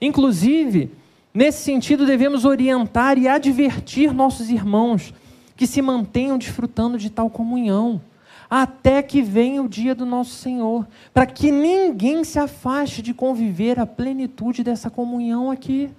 [0.00, 0.92] Inclusive,
[1.34, 5.12] nesse sentido, devemos orientar e advertir nossos irmãos
[5.60, 8.00] que se mantenham desfrutando de tal comunhão,
[8.48, 13.78] até que venha o dia do nosso Senhor, para que ninguém se afaste de conviver
[13.78, 15.90] a plenitude dessa comunhão aqui.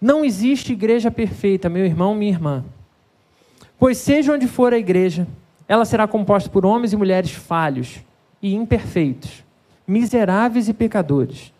[0.00, 2.64] Não existe igreja perfeita, meu irmão, minha irmã.
[3.78, 5.24] Pois seja onde for a igreja,
[5.68, 8.00] ela será composta por homens e mulheres falhos
[8.42, 9.44] e imperfeitos,
[9.86, 11.52] miseráveis e pecadores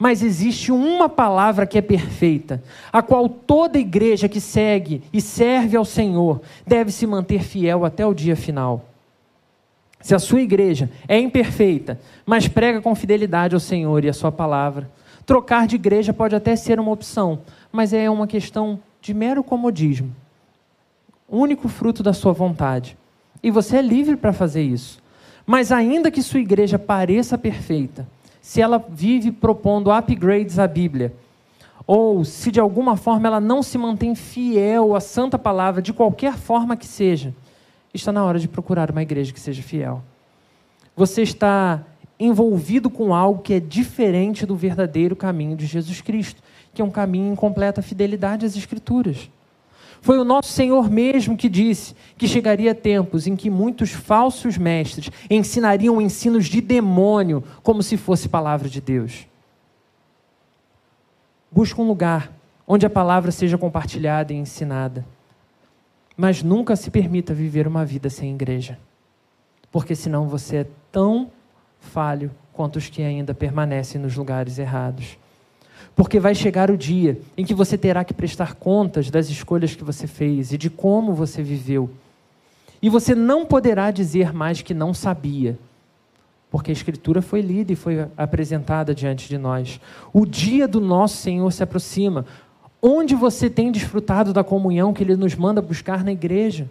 [0.00, 5.76] mas existe uma palavra que é perfeita, a qual toda igreja que segue e serve
[5.76, 8.86] ao Senhor deve se manter fiel até o dia final.
[10.00, 14.32] Se a sua igreja é imperfeita, mas prega com fidelidade ao Senhor e à sua
[14.32, 14.90] palavra,
[15.26, 17.40] trocar de igreja pode até ser uma opção,
[17.70, 20.16] mas é uma questão de mero comodismo.
[21.28, 22.96] Único fruto da sua vontade.
[23.42, 24.98] E você é livre para fazer isso.
[25.44, 28.08] Mas ainda que sua igreja pareça perfeita,
[28.40, 31.14] se ela vive propondo upgrades à Bíblia,
[31.86, 36.36] ou se de alguma forma ela não se mantém fiel à santa palavra, de qualquer
[36.36, 37.34] forma que seja,
[37.92, 40.02] está na hora de procurar uma igreja que seja fiel.
[40.96, 41.82] Você está
[42.18, 46.42] envolvido com algo que é diferente do verdadeiro caminho de Jesus Cristo,
[46.74, 49.30] que é um caminho em completa fidelidade às Escrituras.
[50.00, 55.10] Foi o nosso Senhor mesmo que disse que chegaria tempos em que muitos falsos mestres
[55.28, 59.26] ensinariam ensinos de demônio como se fosse palavra de Deus.
[61.52, 62.32] Busca um lugar
[62.66, 65.04] onde a palavra seja compartilhada e ensinada.
[66.16, 68.78] Mas nunca se permita viver uma vida sem igreja,
[69.72, 71.30] porque senão você é tão
[71.80, 75.18] falho quanto os que ainda permanecem nos lugares errados.
[76.00, 79.84] Porque vai chegar o dia em que você terá que prestar contas das escolhas que
[79.84, 81.90] você fez e de como você viveu.
[82.80, 85.58] E você não poderá dizer mais que não sabia,
[86.50, 89.78] porque a Escritura foi lida e foi apresentada diante de nós.
[90.10, 92.24] O dia do nosso Senhor se aproxima.
[92.80, 96.66] Onde você tem desfrutado da comunhão que Ele nos manda buscar na igreja?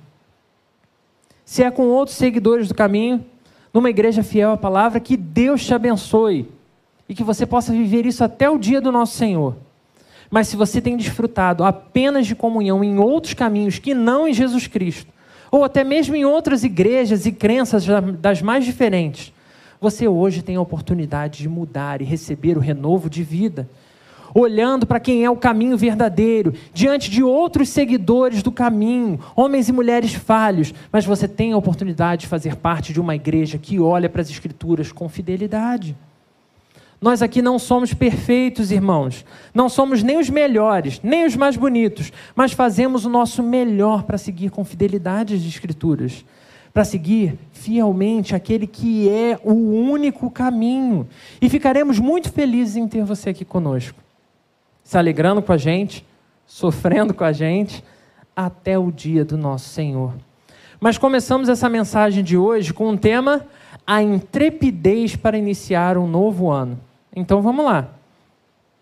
[1.46, 3.24] Se é com outros seguidores do caminho,
[3.72, 6.50] numa igreja fiel à palavra, que Deus te abençoe
[7.10, 9.58] e que você possa viver isso até o dia do nosso Senhor.
[10.30, 14.68] Mas se você tem desfrutado apenas de comunhão em outros caminhos que não em Jesus
[14.68, 15.12] Cristo,
[15.52, 17.86] ou até mesmo em outras igrejas e crenças
[18.20, 19.34] das mais diferentes,
[19.82, 23.68] você hoje tem a oportunidade de mudar e receber o renovo de vida
[24.34, 29.72] olhando para quem é o caminho verdadeiro, diante de outros seguidores do caminho, homens e
[29.72, 34.10] mulheres falhos, mas você tem a oportunidade de fazer parte de uma igreja que olha
[34.10, 35.96] para as Escrituras com fidelidade.
[37.02, 39.26] Nós aqui não somos perfeitos, irmãos.
[39.54, 44.18] Não somos nem os melhores, nem os mais bonitos, mas fazemos o nosso melhor para
[44.18, 46.26] seguir com fidelidade as Escrituras
[46.72, 51.08] para seguir fielmente aquele que é o único caminho.
[51.42, 54.00] E ficaremos muito felizes em ter você aqui conosco
[54.90, 56.04] se alegrando com a gente,
[56.48, 57.84] sofrendo com a gente,
[58.36, 60.16] até o dia do nosso Senhor.
[60.80, 63.46] Mas começamos essa mensagem de hoje com um tema:
[63.86, 66.80] a intrepidez para iniciar um novo ano.
[67.16, 67.90] Então vamos lá.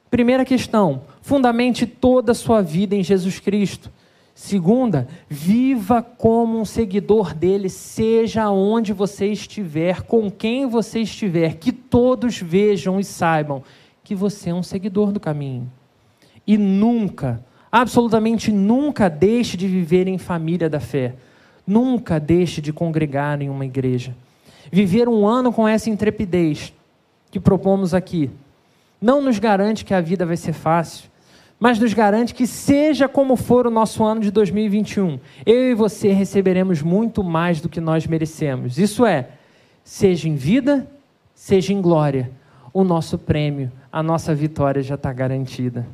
[0.10, 3.92] Primeira questão: fundamente toda a sua vida em Jesus Cristo.
[4.34, 11.72] Segunda, viva como um seguidor dele, seja onde você estiver, com quem você estiver, que
[11.72, 13.64] todos vejam e saibam
[14.04, 15.68] que você é um seguidor do caminho.
[16.46, 21.16] E nunca, absolutamente nunca deixe de viver em família da fé.
[21.66, 24.16] Nunca deixe de congregar em uma igreja.
[24.72, 26.72] Viver um ano com essa intrepidez
[27.38, 28.32] que propomos aqui
[29.00, 31.08] não nos garante que a vida vai ser fácil,
[31.60, 36.12] mas nos garante que, seja como for o nosso ano de 2021, eu e você
[36.12, 38.80] receberemos muito mais do que nós merecemos.
[38.80, 39.30] Isso é,
[39.84, 40.88] seja em vida,
[41.36, 42.32] seja em glória,
[42.74, 45.86] o nosso prêmio, a nossa vitória já está garantida.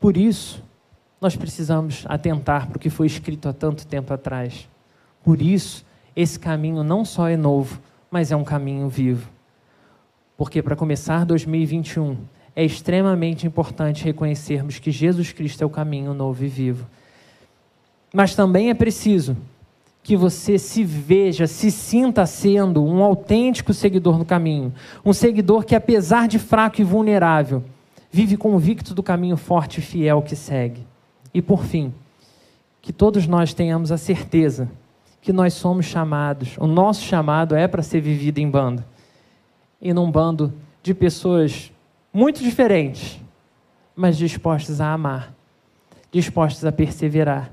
[0.00, 0.64] Por isso,
[1.20, 4.68] nós precisamos atentar para o que foi escrito há tanto tempo atrás.
[5.22, 5.84] Por isso,
[6.16, 7.80] esse caminho não só é novo,
[8.12, 9.26] mas é um caminho vivo.
[10.36, 12.18] Porque para começar 2021,
[12.54, 16.86] é extremamente importante reconhecermos que Jesus Cristo é o caminho novo e vivo.
[18.12, 19.34] Mas também é preciso
[20.02, 25.74] que você se veja, se sinta sendo um autêntico seguidor no caminho, um seguidor que,
[25.74, 27.64] apesar de fraco e vulnerável,
[28.10, 30.86] vive convicto do caminho forte e fiel que segue.
[31.32, 31.94] E por fim,
[32.82, 34.68] que todos nós tenhamos a certeza
[35.22, 38.84] que nós somos chamados, o nosso chamado é para ser vivido em bando.
[39.80, 40.52] E num bando
[40.82, 41.72] de pessoas
[42.12, 43.20] muito diferentes,
[43.94, 45.32] mas dispostas a amar,
[46.10, 47.52] dispostas a perseverar,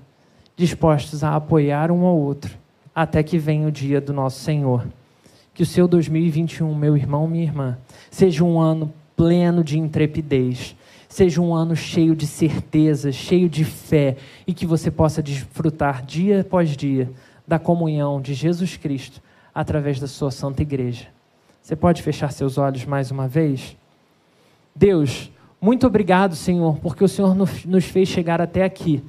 [0.58, 2.58] dispostos a apoiar um ao outro,
[2.94, 4.88] até que venha o dia do nosso Senhor.
[5.54, 7.78] Que o seu 2021, meu irmão, minha irmã,
[8.10, 10.76] seja um ano pleno de intrepidez.
[11.08, 14.16] Seja um ano cheio de certeza, cheio de fé
[14.46, 17.10] e que você possa desfrutar dia após dia
[17.50, 19.20] da comunhão de Jesus Cristo
[19.54, 21.08] através da sua santa igreja.
[21.64, 23.76] Você pode fechar seus olhos mais uma vez?
[24.76, 29.04] Deus, muito obrigado, Senhor, porque o Senhor nos fez chegar até aqui.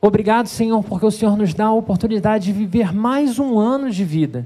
[0.00, 4.04] Obrigado, Senhor, porque o Senhor nos dá a oportunidade de viver mais um ano de
[4.04, 4.44] vida.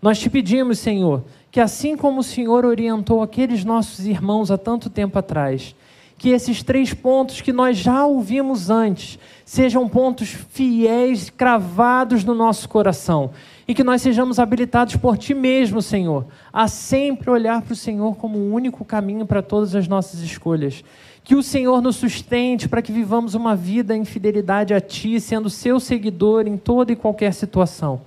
[0.00, 4.88] Nós te pedimos, Senhor, que assim como o Senhor orientou aqueles nossos irmãos há tanto
[4.88, 5.74] tempo atrás,
[6.18, 12.68] que esses três pontos que nós já ouvimos antes sejam pontos fiéis, cravados no nosso
[12.68, 13.30] coração
[13.68, 18.16] e que nós sejamos habilitados por Ti mesmo, Senhor, a sempre olhar para o Senhor
[18.16, 20.82] como o único caminho para todas as nossas escolhas.
[21.22, 25.48] Que o Senhor nos sustente para que vivamos uma vida em fidelidade a Ti, sendo
[25.48, 28.00] Seu seguidor em toda e qualquer situação.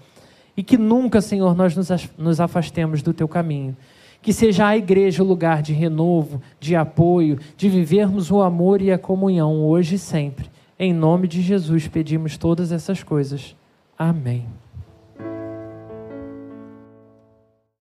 [0.57, 1.75] E que nunca, Senhor, nós
[2.17, 3.77] nos afastemos do teu caminho.
[4.21, 8.91] Que seja a igreja o lugar de renovo, de apoio, de vivermos o amor e
[8.91, 10.49] a comunhão hoje e sempre.
[10.77, 13.55] Em nome de Jesus pedimos todas essas coisas.
[13.97, 14.60] Amém.